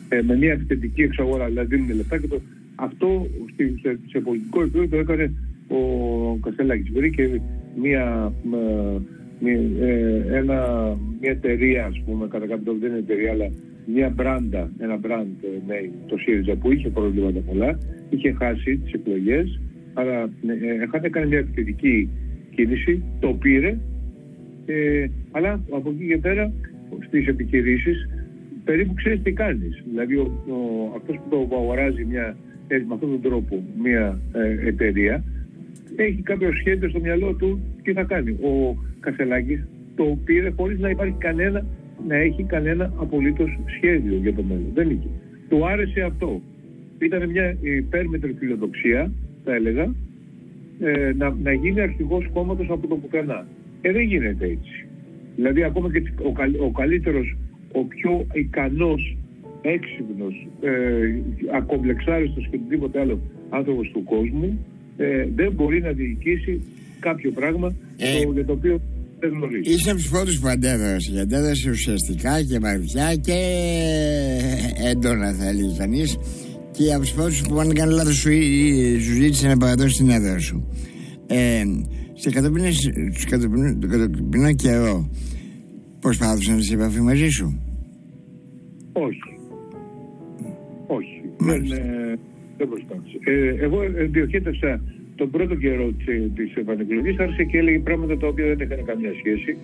[0.08, 2.40] Ε, με μια επιθετική εξαγορά, δηλαδή δίνουν λεφτά και το,
[2.74, 3.26] αυτό
[3.82, 5.32] σε, σε πολιτικό επίπεδο το έκανε
[5.68, 6.90] ο Κασελάκης.
[6.92, 7.40] Βρήκε
[7.80, 8.32] μια,
[9.40, 10.58] μια, ε, ένα,
[11.20, 13.50] μια εταιρεία, ας πούμε, κατά κάποιο τρόπο δεν είναι εταιρεία, αλλά
[13.86, 15.26] μια μπράντα, ένα μπραντ
[15.66, 17.78] με το ΣΥΡΙΖΑ που είχε προβλήματα πολλά,
[18.10, 19.60] είχε χάσει τις εκλογές,
[19.94, 22.08] αλλά ε, έκανε μια επιθετική
[22.54, 23.78] κίνηση, το πήρε,
[24.66, 26.52] ε, αλλά από εκεί και πέρα
[27.06, 28.08] στις επιχειρήσεις
[28.64, 29.82] περίπου ξέρεις τι κάνεις.
[29.90, 32.36] Δηλαδή ο, ο, αυτός που το αγοράζει μια,
[32.68, 35.24] ε, με αυτόν τον τρόπο μια ε, εταιρεία
[35.96, 38.30] έχει κάποιο σχέδιο στο μυαλό του τι θα κάνει.
[38.30, 41.66] Ο Κασελάκης το πήρε χωρίς να υπάρχει κανένα,
[42.08, 44.70] να έχει κανένα απολύτως σχέδιο για το μέλλον.
[44.74, 45.08] Δεν είχε.
[45.48, 46.40] Του άρεσε αυτό.
[46.98, 49.12] Ήταν μια υπέρμετρη φιλοδοξία,
[49.44, 49.94] θα έλεγα,
[50.80, 53.46] ε, να, να γίνει αρχηγός κόμματος από το πουθενά.
[53.80, 54.86] Ε, δεν γίνεται έτσι.
[55.36, 57.36] Δηλαδή ακόμα και ο, ο καλύτερος,
[57.72, 59.16] ο πιο ικανός,
[59.62, 61.14] έξυπνος, ε,
[61.52, 64.58] ακομπλεξάριστος και οτιδήποτε άλλο άνθρωπος του κόσμου
[64.96, 66.60] ε, δεν μπορεί να διοικήσει
[67.00, 68.80] κάποιο πράγμα ε, το, για το οποίο
[69.20, 69.70] δεν γνωρίζει.
[69.70, 71.10] Είσαι από τους πρώτους που αντέδρασε.
[71.10, 73.38] Και αντέδρασε ουσιαστικά και βαριά και
[74.90, 76.16] έντονα, θα έλεγε κανείς.
[76.70, 78.30] Και από τους πρώτους που, αν κάνω λάθος, σου,
[79.00, 80.68] σου ζήτησε να παραδώσει την έδρα σου.
[81.26, 81.62] Ε,
[82.14, 82.30] σε
[83.90, 85.10] κατοπινό καιρό,
[86.00, 87.58] προσπάθησαν να σε επαφή μαζί σου;
[88.92, 89.18] Όχι.
[90.86, 91.22] Όχι.
[91.38, 92.18] Δεν, ε,
[92.56, 93.18] δεν προσπάθησε.
[93.24, 93.78] Ε, εγώ
[94.10, 94.80] διοχέτευσα
[95.14, 95.92] τον πρώτο καιρό
[96.34, 99.56] τη επανεκλογή, άρχισε και έλεγε πράγματα τα οποία δεν είχαν καμιά σχέση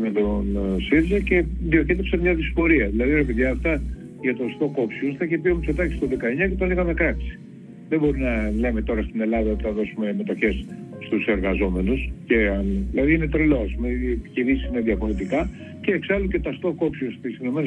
[0.00, 2.86] με τον ε, ΣΥΡΙΖΑ και διοχέτευσα μια δυσφορία.
[2.88, 3.82] Δηλαδή, ρε παιδιά, αυτά
[4.20, 7.38] για το stock options θα είχε πει ο Μητσοτάκης το 19 και τον είχαμε κράξει.
[7.88, 10.64] Δεν μπορεί να λέμε τώρα στην Ελλάδα ότι θα δώσουμε μετοχές
[10.98, 12.50] στους εργαζόμενους και,
[12.90, 17.62] δηλαδή είναι τρελός, οι επιχειρήσεις είναι διαφορετικά και εξάλλου και τα stock options στις ΗΠΑ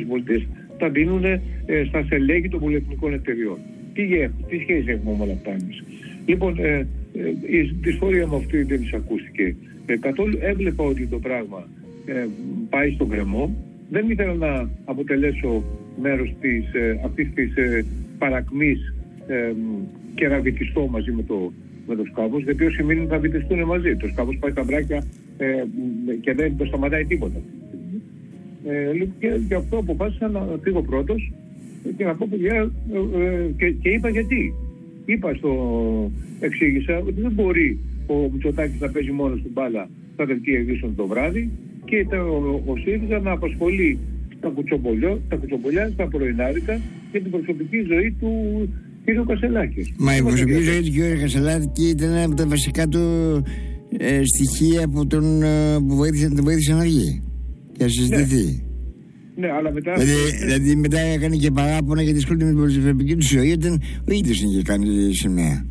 [0.78, 1.40] τα δίνουν ε,
[1.88, 3.58] στα στελέχη των πολυεθνικών εταιριών.
[3.94, 4.04] Τι,
[4.48, 5.84] τι σχέση έχουμε με όλα αυτά εμείς;
[6.26, 9.56] Λοιπόν, ε, ε, η δυσφορία μου αυτή δεν εισακούστηκε.
[9.86, 11.68] Ε, καθόλου έβλεπα ότι το πράγμα
[12.06, 12.28] ε,
[12.70, 13.56] πάει στον κρεμό.
[13.90, 15.64] Δεν ήθελα να αποτελέσω
[16.02, 17.86] μέρος της, ε, αυτής της ε,
[18.18, 18.94] παρακμής
[19.28, 19.54] ε,
[20.16, 21.52] και να βυθιστώ μαζί με το,
[21.88, 23.96] με το σκάβος, γιατί όσοι μείνουν θα βυθιστούν μαζί.
[23.96, 25.04] Το σκάβος πάει στα μπράκια
[25.38, 25.46] ε,
[26.22, 27.40] και δεν το σταματάει τίποτα.
[28.68, 31.32] Ε, και γι' αυτό αποφάσισα να φύγω πρώτος
[31.98, 34.54] και να πω παιδιά ε, και, και είπα γιατί.
[35.06, 35.52] Είπα στο
[36.40, 41.08] εξήγησα ότι δεν μπορεί ο Μητσοτάκης να παίζει μόνος στην μπάλα στα δελτία ειδήσεων το
[41.08, 41.50] βράδυ
[41.86, 44.00] και ο, ο ΣΥΡΙΖΑ να απασχολεί
[44.40, 44.54] τα,
[45.30, 48.32] τα κουτσομπολιά στα πρωινάρικα και την προσωπική ζωή του
[49.06, 49.28] κ.
[49.28, 49.94] Κασελάκη.
[49.98, 51.20] Μα η προσωπική ζωή του κ.
[51.20, 53.00] Κασελάκη ήταν από τα βασικά του
[53.98, 57.22] ε, στοιχεία που, τον, ε, που βοήθησε, τον βοήθησε να βγει
[57.72, 58.44] και να συζητηθεί.
[58.44, 58.69] Ναι.
[59.40, 59.94] Ναι, αλλά μετά.
[59.94, 64.12] Δηλαδή, δηλαδή μετά έκανε και παράπονα γιατί ασχολείται με την προσωπική του ζωή, όταν ο
[64.12, 65.66] ίδιος είχε κάνει σημαία.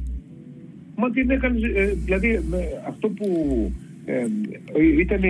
[0.97, 2.41] Μα τι έκανε, ε, δηλαδή
[2.89, 3.27] αυτό που
[4.05, 4.27] ε,
[4.99, 5.23] ήταν,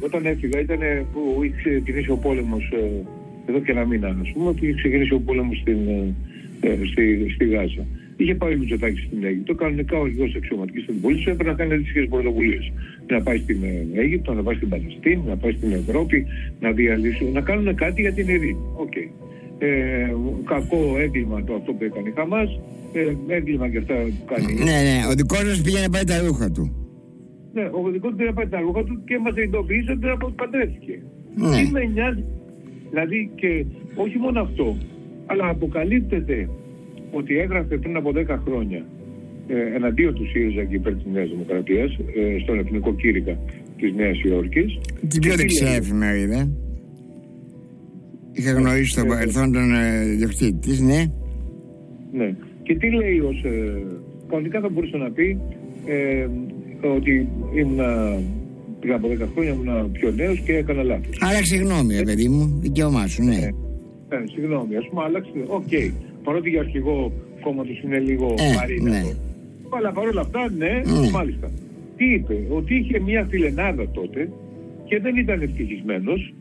[0.00, 0.78] όταν έφυγα, ήταν
[1.12, 5.14] που είχε ξεκινήσει ο πόλεμος ε, εδώ και ένα μήνα, ας πούμε, που είχε ξεκινήσει
[5.14, 5.78] ο πόλεμος στην,
[6.60, 7.84] ε, στη, στη Γάζα.
[8.20, 11.72] Είχε πάει ο Μητσοτάκης στην Αίγυπτο, κανονικά ο αρχηγός αξιωματικής στην πολίτη έπρεπε να κάνει
[11.72, 12.72] αντίστοιχε πρωτοβουλίες.
[13.06, 13.58] Να πάει στην
[13.94, 16.26] Αίγυπτο, να πάει στην Παλαιστίνη, να πάει στην Ευρώπη,
[16.60, 18.56] να διαλύσουν, να κάνουν κάτι για την ειρήνη.
[18.84, 19.08] Okay.
[19.58, 19.68] Ε,
[20.44, 22.60] κακό έγκλημα το αυτό που έκανε η Χαμάς.
[22.92, 24.54] Ε, έγκλημα και αυτά που κάνει.
[24.54, 26.64] Ναι, ναι, ο δικός μας πήγε να πάει τα ρούχα του.
[27.52, 31.02] Ναι, ο δικός του πήγε να πάει τα ρούχα του και μας ειδοποίησε ότι παντρεύτηκε.
[31.34, 31.56] Ναι.
[31.56, 32.24] Τι με νοιάζει.
[32.90, 34.76] Δηλαδή και όχι μόνο αυτό,
[35.26, 36.48] αλλά αποκαλύπτεται
[37.10, 38.84] ότι έγραφε πριν από 10 χρόνια
[39.48, 43.38] ε, εναντίον του ΣΥΡΙΖΑ και υπέρ της Νέας Δημοκρατίας ε, στον Εθνικό Κήρυκα
[43.76, 44.78] της Νέας Υόρκης.
[45.08, 46.50] Την πιο δεξιά εφημερίδα.
[48.32, 51.04] Είχα γνωρίσει στον ε, παρελθόν τον ε, ιδιοκτήτη της, ναι.
[52.12, 52.34] Ναι.
[52.62, 53.42] Και τι λέει ως...
[53.44, 53.82] Ε,
[54.28, 55.40] κανονικά θα μπορούσε να πει
[55.86, 56.26] ε,
[56.86, 57.80] ότι ήμουν
[58.80, 61.18] πριν από 10 χρόνια ήμουν πιο νέος και έκανα λάθος.
[61.20, 63.34] Άλλαξε γνώμη, ε, παιδί μου, δικαίωμά σου, ναι.
[63.34, 65.62] Ε, ε, συγγνώμη, ας πούμε άλλαξε, OK.
[65.70, 65.90] Okay
[66.28, 69.02] παρότι για αρχηγό κόμματος είναι λίγο ε, βαρύ ναι.
[69.76, 71.50] Αλλά παρόλα αυτά, ναι, ναι, μάλιστα.
[71.96, 74.30] Τι είπε, ότι είχε μια φιλενάδα τότε
[74.88, 76.34] και δεν ήταν ευτυχισμένος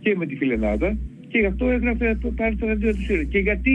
[0.00, 3.24] και με τη φιλενάδα και γι' αυτό έγραφε το άρθρο αντίον του ΣΥΡΙΖΑ.
[3.24, 3.74] Και γιατί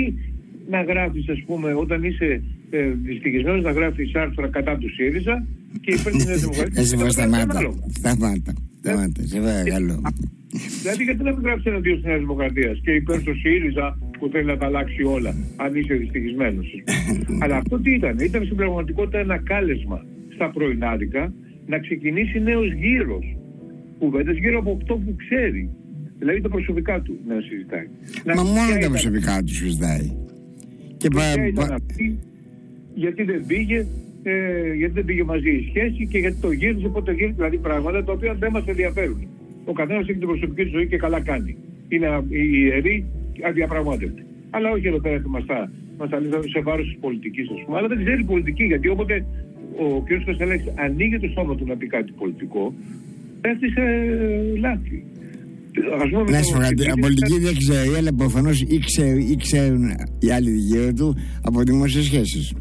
[0.70, 5.46] να γράφεις, ας πούμε, όταν είσαι ε, δυστυχισμένος, να γράφεις άρθρα κατά του ΣΥΡΙΖΑ
[5.82, 6.94] και υπέρ τη Νέας Δημοκρατίας.
[6.94, 7.60] Εσύ σταμάτα.
[7.98, 8.54] Σταμάτα.
[8.80, 9.22] Σταμάτα.
[9.26, 10.02] Σε παρακαλώ.
[10.82, 14.46] Δηλαδή, γιατί να μην γράψει εναντίον τη Νέα Δημοκρατία και υπέρ του ΣΥΡΙΖΑ που θέλει
[14.46, 16.84] να τα αλλάξει όλα, αν είσαι δυστυχισμένος.
[17.42, 21.34] Αλλά αυτό τι ήταν, ήταν στην πραγματικότητα ένα κάλεσμα στα πρωινάδικα
[21.66, 23.38] να ξεκινήσει νέος γύρος.
[24.00, 25.70] Κουβέντες γύρω από αυτό που ξέρει.
[26.20, 27.88] Δηλαδή τα προσωπικά του να συζητάει.
[28.36, 30.12] Μα μόνο τα προσωπικά του συζητάει.
[30.98, 31.46] Και πα...
[31.48, 32.20] ήταν αυτή,
[32.94, 33.86] γιατί δεν πήγε,
[34.24, 38.04] ε, γιατί δεν πήγε μαζί η σχέση και γιατί το γύρισε, πότε γύρισε, δηλαδή πράγματα
[38.04, 39.28] τα οποία δεν μας ενδιαφέρουν.
[39.66, 41.58] Ο καθένας έχει την προσωπική του ζωή και καλά κάνει.
[41.88, 43.06] Είναι ιερή
[43.44, 44.26] αδιαπραγμάτευτη.
[44.50, 46.20] Αλλά όχι εδώ πέρα μας τα, μας τα
[46.54, 47.78] σε βάρος της πολιτικής, ας πούμε.
[47.78, 49.26] Αλλά δεν ξέρει πολιτική, γιατί όποτε
[49.78, 50.08] ο κ.
[50.26, 52.74] Κωνσταντέλη ανοίγει το σώμα του να πει κάτι πολιτικό,
[53.42, 53.84] πέφτει σε
[54.60, 55.04] λάθη.
[56.30, 59.84] Να σου πω κάτι, πολιτική δεν ξέρει, αλλά προφανώς ή ξέρουν
[60.20, 62.54] οι άλλοι γύρω του από δημόσιες σχέσεις.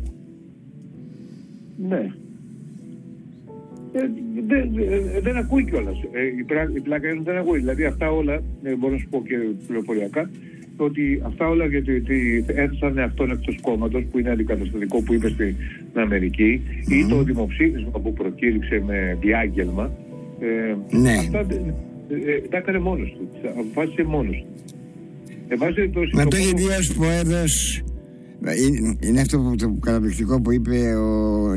[1.89, 2.13] Ναι.
[3.93, 4.11] Ε,
[4.47, 4.71] δεν,
[5.23, 5.97] δεν ακούει κιόλας.
[6.13, 6.23] Ε,
[6.75, 7.59] η, πλάκα είναι δεν ακούει.
[7.59, 10.31] Δηλαδή αυτά όλα, ε, μπορώ να σου πω και πληροφοριακά,
[10.77, 12.03] ότι αυτά όλα γιατί
[12.47, 15.55] έθεσαν αυτόν εκτός κόμματος που είναι αντικαταστατικό που είπε στην
[15.95, 16.93] Αμερική mm.
[16.93, 19.91] ή το δημοψήφισμα που προκήρυξε με διάγγελμα.
[20.41, 21.13] Ε, ναι.
[21.13, 23.29] Αυτά ε, τα έκανε μόνος του.
[23.49, 24.65] Αποφάσισε μόνος του.
[25.49, 27.45] Ε, το Μα το έχει δει ως πρόεδρο.
[29.01, 31.55] Είναι αυτό που, το καταπληκτικό που είπε ο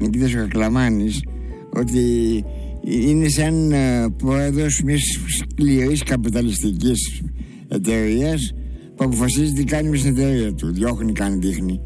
[0.00, 1.22] Νικήτας Κακλαμάνης
[1.70, 2.04] ότι
[2.84, 7.22] είναι σαν ε, πρόεδρος μιας σκληρής καπιταλιστικής
[7.68, 8.54] εταιρείας
[9.00, 10.72] που αποφασίζει τι κάνει μες την εταιρεία του.
[10.72, 11.80] Διώχνει, κάνει, δείχνει.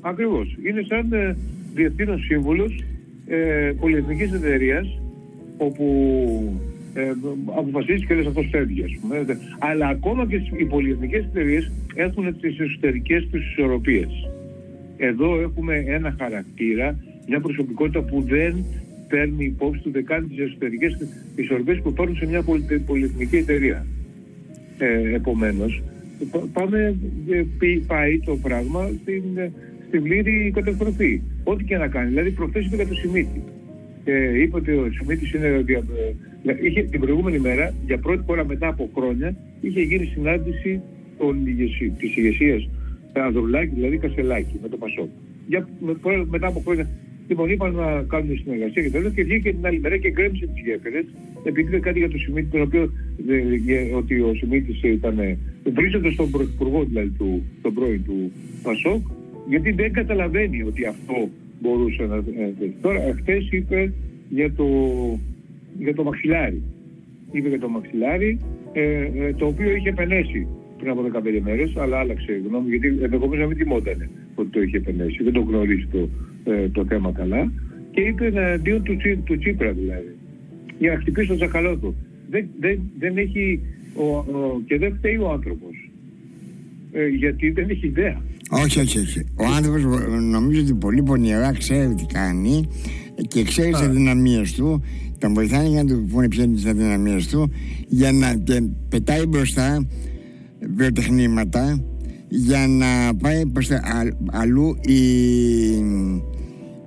[0.00, 0.56] Ακριβώς.
[0.66, 1.36] Είναι σαν ε,
[1.74, 2.84] διευθύνων σύμβουλος
[3.26, 5.00] ε, πολυεθνικής εταιρείας
[5.56, 5.86] όπου
[6.94, 7.12] ε,
[7.44, 9.38] αποφασίζει και λες αυτός φεύγει ας πούμε.
[9.58, 14.10] Αλλά ακόμα και οι πολυεθνικές εταιρείες έχουν τις εσωτερικές τους ισορροπίες.
[14.96, 18.64] Εδώ έχουμε ένα χαρακτήρα, μια προσωπικότητα που δεν
[19.08, 20.98] παίρνει υπόψη του δεκάνη τις εσωτερικές
[21.34, 22.44] ισορροπίες που υπάρχουν σε μια
[22.86, 23.86] πολυεθνική εταιρεία.
[24.78, 25.82] Ε, επομένως,
[26.52, 26.96] πάμε,
[27.30, 27.44] ε,
[27.86, 29.22] πάει το πράγμα στην,
[29.88, 31.20] στην πλήρη καταστροφή.
[31.44, 32.08] Ό,τι και να κάνει.
[32.08, 33.42] Δηλαδή προχθές είπε για το Σιμίτη.
[34.04, 35.64] Ε, είπε ότι ο Σιμίτης είναι...
[36.44, 40.80] Ε, είχε, την προηγούμενη μέρα, για πρώτη φορά μετά από χρόνια, είχε γίνει συνάντηση
[41.18, 42.68] των ηγεσί, της ηγεσίας
[43.12, 45.08] Ανδρουλάκη, δηλαδή Κασελάκη, με το Πασόκ.
[45.46, 45.94] Για, με,
[46.30, 46.88] μετά από χρόνια
[47.28, 50.62] Λοιπόν, είπαν να κάνουν συνεργασία και τέλο και βγήκε την άλλη μέρα και γκρέμισε τις
[50.64, 51.04] γέφυρες.
[51.44, 52.92] Επειδή είπε κάτι για το Σιμίτη, τον οποίο
[53.66, 55.38] ε, ότι ο Σιμίτης ήταν.
[55.72, 59.06] βρίσκεται στον πρωθυπουργό δηλαδή του, τον πρώην του Πασόκ,
[59.48, 61.28] γιατί δεν καταλαβαίνει ότι αυτό
[61.60, 62.16] μπορούσε να.
[62.16, 63.92] Ε, τώρα, χθε είπε
[64.28, 64.66] για το,
[65.78, 66.62] για το μαξιλάρι.
[67.30, 68.38] Είπε για το μαξιλάρι,
[68.72, 70.46] ε, ε, το οποίο είχε πενέσει
[70.78, 74.80] πριν από 15 μέρες, αλλά άλλαξε γνώμη, γιατί ενδεχομένως να μην τιμότανε ότι το είχε
[74.80, 75.22] πενέσει.
[75.22, 76.08] Δεν το γνωρίζει το,
[76.52, 77.52] ε, το θέμα καλά.
[77.90, 80.14] Και είπε εναντίον του, του Τσίπρα δηλαδή.
[80.82, 81.94] Για να χτυπήσει τον Ζαχαλώτο.
[82.30, 83.60] Δεν, δεν, δεν έχει.
[83.94, 85.90] Ο, ο, και δεν φταίει ο άνθρωπος.
[86.92, 88.20] Ε, γιατί δεν έχει ιδέα.
[88.50, 89.20] Όχι, όχι, όχι.
[89.36, 89.82] Ο άνθρωπος
[90.30, 92.68] νομίζω ότι πολύ πονηρά ξέρει τι κάνει
[93.28, 94.82] και ξέρει τις αδυναμίες του.
[95.18, 97.52] Τον βοηθάνε για να του πούνε ποιες είναι τις αδυναμίες του
[97.88, 99.86] για να και πετάει μπροστά
[100.76, 101.84] βιοτεχνήματα
[102.28, 103.80] για να πάει προς τα,
[104.30, 105.02] αλλού η,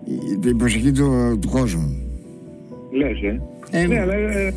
[0.06, 1.96] η, την προσοχή του, του κόσμου.
[2.92, 3.42] Λες, ε.
[3.72, 4.54] Ε ναι, αλλά ε,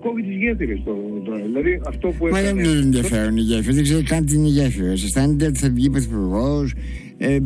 [0.00, 0.82] κόβει τις γέφυρες
[1.24, 1.42] τώρα.
[1.42, 4.50] Δηλαδή αυτό που Μα δεν είναι ενδιαφέρον η γέφυρα, δεν ξέρει καν τι είναι η
[4.50, 4.90] γέφυρα.
[4.90, 6.74] Αισθάνεται ότι θα βγει πρωθυπουργός,
[7.16, 7.38] ε,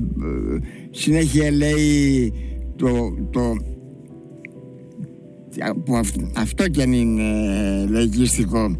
[0.91, 2.33] συνέχεια λέει
[2.77, 3.57] το, το,
[5.85, 8.77] που αυτό, αυτό κι αν είναι ε, λαϊκιστικό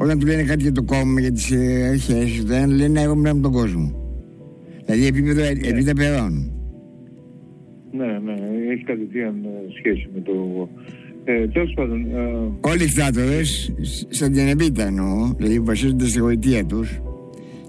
[0.00, 1.52] όταν του λένε κάτι για το κόμμα, για τις
[1.90, 3.92] αρχές, δεν λένε εγώ μιλάω με τον κόσμο.
[4.84, 5.48] Δηλαδή επίπεδο ναι.
[5.48, 6.52] επίπεδο περών.
[7.92, 8.34] Ναι, ναι,
[8.72, 9.48] έχει κατευθείαν ε,
[9.78, 10.68] σχέση με το.
[11.30, 12.00] Ε, Τέλος πάντων.
[12.00, 12.68] Ε...
[12.68, 13.40] Όλοι οι δικτάτορε,
[14.08, 17.00] σαν την Εμπίτα εννοώ, δηλαδή βασίζονται στη γοητεία τους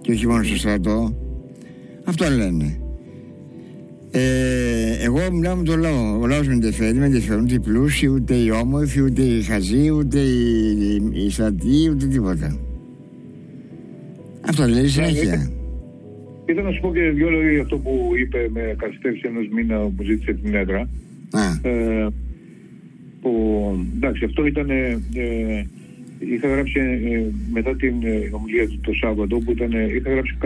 [0.02, 1.15] και όχι μόνο στο στρατό,
[2.06, 2.80] αυτό λένε.
[4.12, 6.19] Ε, εγώ μιλάω με τον λαό.
[6.19, 9.89] Ο λαός με ενδιαφέρει, με ενδιαφέρουν ούτε οι πλούσιοι, ούτε οι όμορφοι, ούτε οι χαζοί,
[9.91, 12.60] ούτε οι, οι στρατοί, ούτε τίποτα.
[14.48, 15.52] Αυτό λέει συνέχεια.
[16.45, 19.78] Ήθελα να σου πω και δύο λόγια για αυτό που είπε με καθυστέρηση ενός μήνα
[19.78, 20.89] που ζήτησε την έδρα.
[21.62, 22.08] Ε,
[23.21, 23.32] που,
[23.95, 24.69] εντάξει, αυτό ήταν.
[24.69, 25.67] Ε,
[26.19, 30.38] είχα γράψει ε, μετά την ε, ομιλία του το Σάββατο που ήταν, είχα γράψει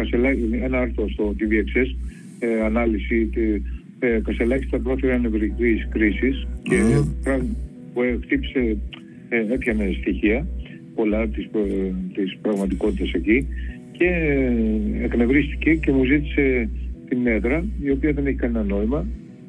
[0.62, 1.95] ένα άρθρο στο TVXS
[2.39, 3.29] ε, ανάλυση
[3.99, 6.75] ε, Κασελάκη στα πρόθυρα νευρικής κρίσης και
[7.25, 7.39] mm.
[7.93, 8.77] που χτύπησε,
[9.29, 10.47] ε, έπιανε στοιχεία
[10.95, 11.49] πολλά της,
[12.13, 13.47] της πραγματικότητας εκεί
[13.91, 16.69] και ε, εκνευρίστηκε και μου ζήτησε
[17.09, 19.05] την έδρα η οποία δεν έχει κανένα νόημα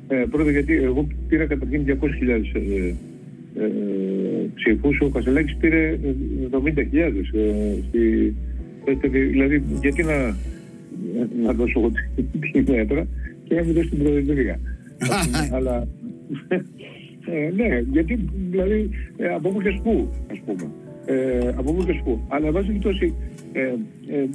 [0.08, 2.94] ε, πρώτα γιατί εγώ πήρα καταρχήν 200.000 ε,
[3.58, 3.66] ε,
[4.54, 5.98] ψήφους, ο Κασελάκης πήρε
[6.50, 6.56] 70.000
[8.84, 10.36] ε, δηλαδή γιατί να
[11.42, 11.92] να δώσω εγώ
[12.40, 13.06] τη μέτρα
[13.44, 14.60] και να μην δώσω την Προεδρία.
[15.56, 15.88] Αλλά
[17.26, 18.18] ε, ναι, γιατί
[18.50, 20.70] δηλαδή ε, από όπου και σπού, ας πούμε.
[21.06, 22.20] Ε, από όπου και σπού.
[22.28, 23.14] Αλλά βάζει περιπτώσει,
[23.52, 23.60] ε,
[24.16, 24.26] ε,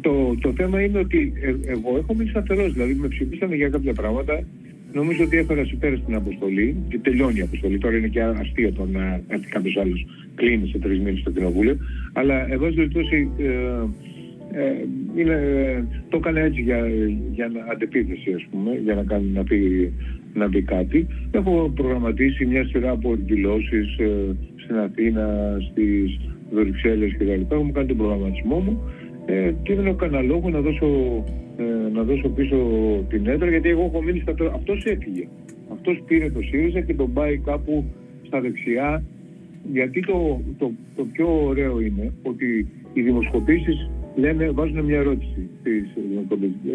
[0.00, 2.72] το, το θέμα είναι ότι ε, εγώ έχω μείνει σταθερός.
[2.72, 4.44] Δηλαδή με ψηφίσανε για κάποια πράγματα.
[4.92, 7.78] Νομίζω ότι έφερα πέρα στην αποστολή και τελειώνει η αποστολή.
[7.78, 11.76] Τώρα είναι και αστείο το να έρθει κάποιος άλλος κλείνει σε τρεις μήνες στο κοινοβούλιο.
[12.12, 13.48] Αλλά εγώ περιπτώσει ε,
[14.52, 14.72] ε,
[15.16, 15.38] είναι,
[16.08, 16.88] το έκανε έτσι για,
[17.32, 19.92] για αντεπίθεση ας πούμε, για να, κάνει, να, πει,
[20.34, 21.06] να πει κάτι.
[21.30, 26.20] Έχω προγραμματίσει μια σειρά από εκδηλώσεις ε, στην Αθήνα, στις
[26.52, 27.54] Βρυξέλλες και τα λοιπά.
[27.54, 28.82] Έχω κάνει τον προγραμματισμό μου
[29.30, 30.86] ε, και δεν έχω κανένα λόγο να δώσω,
[31.56, 32.56] ε, να δώσω πίσω
[33.08, 34.52] την έδρα γιατί εγώ έχω μείνει στα τώρα.
[34.54, 35.28] Αυτός έφυγε.
[35.72, 37.84] Αυτός πήρε το ΣΥΡΙΖΑ και τον πάει κάπου
[38.26, 39.02] στα δεξιά
[39.72, 45.84] γιατί το, το, το πιο ωραίο είναι ότι οι δημοσκοπήσεις λένε, βάζουν μια ερώτηση στις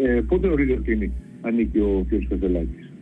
[0.04, 2.28] ε, πότε ορίζεται ότι είναι, ανήκει ο κ.
[2.28, 2.92] Καζελάκης.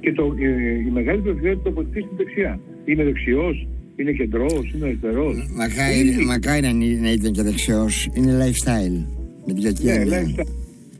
[0.00, 2.60] Και το, ε, η μεγάλη πλειοψηφία τοποθετεί στην δεξιά.
[2.84, 3.66] Είναι δεξιός,
[4.00, 5.48] είναι κεντρός, είναι αριστερός.
[5.56, 8.08] Μακάρι, μακάρι να ήταν και δεξιός.
[8.14, 9.06] Είναι lifestyle.
[9.46, 10.46] Με την κακία ναι, lifestyle.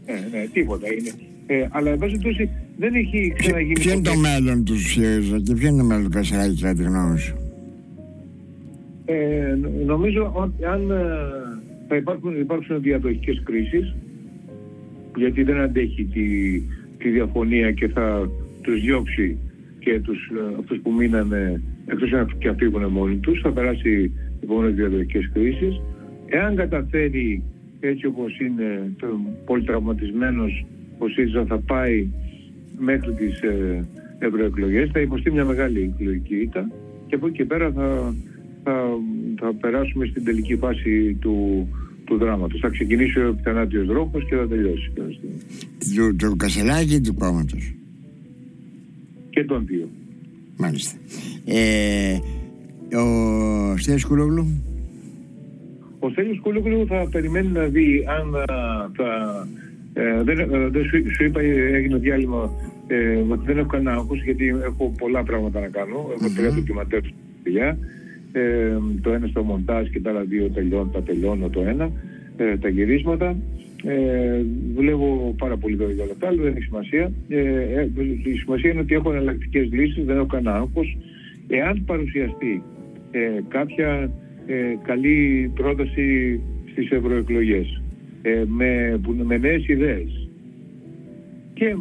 [0.06, 1.10] Ναι, ναι, τίποτα είναι.
[1.46, 2.18] Ε, αλλά εν πάση
[2.76, 3.72] δεν έχει ξαναγίνει.
[3.72, 6.82] Ποιο είναι το μέλλον τους ΣΥΡΙΖΑ και ποιο είναι το μέλλον του Κασελάκη κατά τη
[6.82, 7.34] γνώμη σου;
[9.04, 10.96] Ε, νομίζω ότι αν ε,
[11.88, 13.94] θα υπάρχουν, υπάρξουν διαδοχικές κρίσεις
[15.16, 16.60] γιατί δεν αντέχει τη,
[16.98, 18.30] τη διαφωνία και θα
[18.62, 19.38] τους διώξει
[19.78, 24.12] και τους, ε, αυτούς που μείνανε εκτός και αυτοί φύγουν μόνοι τους θα περάσει
[24.42, 25.80] επόμενες διαδοχικές κρίσεις
[26.26, 27.42] εάν καταφέρει
[27.80, 28.92] έτσι όπως είναι
[29.44, 30.64] πολύ τραυματισμένος
[30.98, 32.08] ο ΣΥΡΙΖΑ θα πάει
[32.78, 33.84] μέχρι τις ε,
[34.18, 36.68] ευρωεκλογές θα υποστεί μια μεγάλη εκλογική ήττα
[37.10, 38.14] και από εκεί και πέρα θα,
[38.64, 38.86] θα,
[39.38, 41.68] θα περάσουμε στην τελική φάση του,
[42.04, 42.60] του δράματος.
[42.60, 44.92] Θα ξεκινήσει ο επιθανάτιος δρόμος και θα τελειώσει.
[45.96, 47.74] Του, του Κασελάκη ή του κόμματος.
[49.30, 49.88] Και των δύο.
[50.60, 50.98] Μάλιστα.
[51.44, 52.18] Ε,
[52.96, 54.46] ο Στέλιος Κούλογλου.
[55.98, 58.30] Ο Στέλιος Κούλογλου θα περιμένει να δει αν
[58.96, 59.08] θα...
[59.92, 62.50] Ε, δεν, ε, δεν σου, σου, είπα, έγινε διάλειμμα
[62.86, 65.96] ε, ότι δεν έχω κανένα άγχος γιατί έχω πολλά πράγματα να κάνω.
[65.96, 66.36] Έχω mm-hmm.
[66.36, 67.00] τρία ντοκιματέρ
[67.42, 67.78] παιδιά.
[68.32, 71.90] Ε, το ένα στο μοντάζ και τα άλλα δύο τελειώνω, τα τελειώνω το ένα,
[72.36, 73.36] ε, τα γυρίσματα.
[73.84, 74.42] Ε,
[74.74, 77.12] δουλεύω πάρα πολύ βέβαια για όλα τα άλλα, δεν έχει σημασία.
[77.28, 77.90] Ε, ε,
[78.24, 80.96] η σημασία είναι ότι έχω εναλλακτικές λύσεις, δεν έχω κανένα άγχος.
[81.48, 82.62] Εάν παρουσιαστεί
[83.10, 84.10] ε, κάποια
[84.46, 86.40] ε, καλή πρόταση
[86.70, 87.82] στις ευρωεκλογές
[88.22, 90.28] ε, με, με νέες ιδέες
[91.54, 91.76] και,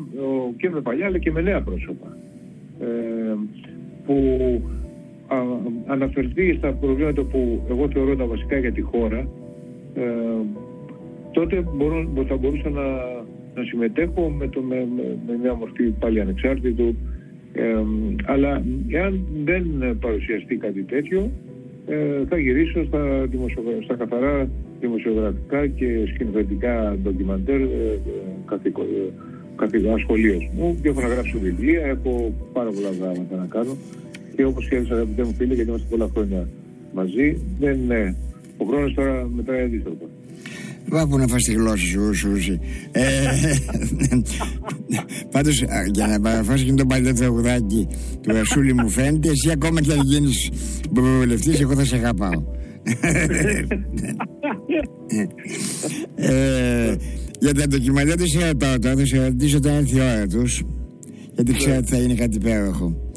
[0.58, 2.18] και με παλιά αλλά και με νέα πρόσωπα
[2.80, 3.36] ε,
[4.06, 4.16] που
[5.86, 9.28] αναφερθεί στα προβλήματα που εγώ θεωρώ τα βασικά για τη χώρα,
[9.94, 10.04] ε,
[11.32, 12.82] τότε μπορώ, θα μπορούσα να,
[13.56, 14.88] να συμμετέχω με, το, με,
[15.28, 16.96] με, μια μορφή πάλι ανεξάρτητου.
[17.54, 17.76] Ε,
[18.26, 21.32] αλλά εάν δεν παρουσιαστεί κάτι τέτοιο,
[21.88, 23.28] ε, θα γυρίσω στα,
[23.84, 28.00] στα καθαρά δημοσιογραφικά και σκηνοθετικά ντοκιμαντέρ ε,
[29.62, 33.78] ε, σχολείας μου και έχω να γράψω βιβλία, έχω πάρα πολλά πράγματα να κάνω
[34.36, 36.48] και όπως και αγαπητέ μου φίλοι, γιατί είμαστε πολλά χρόνια
[36.94, 38.16] μαζί, δεν είναι.
[38.58, 39.96] Ο χρόνος τώρα μετράει αντίστοιχα.
[40.92, 42.60] Βάπου να φας τη γλώσσα σου, Σούση.
[42.92, 43.04] Ε,
[45.32, 47.88] πάντως, για να παραφάσεις και το παλιό τραγουδάκι
[48.22, 50.50] του Ασούλη μου φαίνεται, εσύ ακόμα και αν γίνεις
[50.92, 52.44] βουλευτής, εγώ θα σε αγαπάω.
[56.16, 56.96] ε,
[57.40, 60.64] για τα ντοκιμαντέρ δεν σε ρωτάω τώρα, θα σε ρωτήσω όταν έρθει η ώρα τους,
[61.34, 63.10] γιατί ξέρω ότι θα είναι κάτι υπέροχο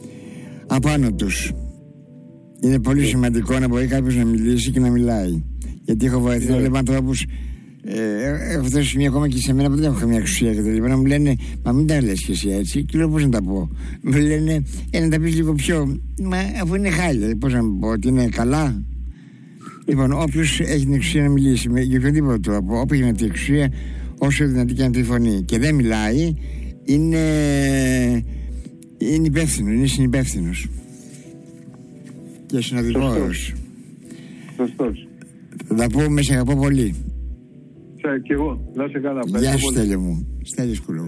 [0.66, 1.52] απάνω τους.
[2.60, 5.42] Είναι πολύ σημαντικό να μπορεί κάποιος να μιλήσει και να μιλάει.
[5.84, 7.24] Γιατί έχω βοηθήσει να βλέπω ανθρώπους.
[7.84, 10.70] Ε, έχω φτάσει μια ακόμα και σε μένα που δεν έχω καμία εξουσία και τα
[10.70, 10.88] λοιπά.
[10.88, 12.84] Να μου λένε, Μα μην τα λες και εσύ έτσι.
[12.84, 13.70] Και λέω, Πώς να τα πω.
[14.02, 16.00] Μου λένε, Ε, να τα πεις λίγο πιο.
[16.22, 18.82] Μα αφού είναι χάλια, πώς να μου πω, ότι είναι καλά.
[19.86, 23.72] Λοιπόν, όποιος έχει την εξουσία να μιλήσει με, για οποιοδήποτε τρόπο, όποιο έχει την εξουσία,
[24.18, 26.34] όσο δυνατή και αν τη φωνή και δεν μιλάει,
[26.84, 27.18] είναι
[28.98, 30.68] είναι υπεύθυνο, είναι συνυπεύθυνος.
[32.46, 33.32] Και συνοδοιπόρο.
[34.56, 35.08] Σωστός.
[35.66, 36.94] Θα τα πούμε, σε αγαπώ πολύ.
[38.22, 39.20] Και εγώ, να σε καλά.
[39.26, 40.38] Γεια σου, Στέλιο μου.
[40.42, 41.02] Στέλιος Κουλό.